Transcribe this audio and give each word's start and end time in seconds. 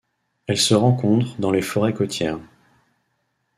Elle 0.47 0.57
se 0.57 0.73
rencontre 0.73 1.39
dans 1.39 1.51
les 1.51 1.61
forêts 1.61 1.93
côtières. 1.93 2.39